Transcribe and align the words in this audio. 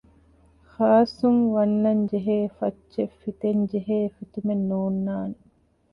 ޚާއްސުން 0.71 1.41
ވަންނަން 1.55 2.03
ޖެހޭ 2.11 2.37
ފައްޗެއް 2.57 3.15
ފިތެން 3.21 3.61
ޖެހޭ 3.71 3.97
ފިތުމެއް 4.15 4.65
ނޯންނާނެ 4.69 5.37